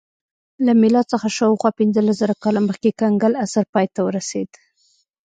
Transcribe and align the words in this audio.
له 0.65 0.71
میلاد 0.81 1.05
څخه 1.13 1.27
شاوخوا 1.37 1.71
پنځلس 1.79 2.15
زره 2.21 2.35
کاله 2.43 2.59
مخکې 2.67 2.91
کنګل 3.01 3.33
عصر 3.43 3.63
پای 3.73 3.87
ته 3.93 4.01
ورسېد 4.03 4.49